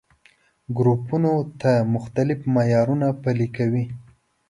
ګروپونو 0.77 1.33
ته 1.61 1.71
مختلف 1.93 2.39
معيارونه 2.53 3.07
پلي 3.21 3.47
کوي. 3.57 3.85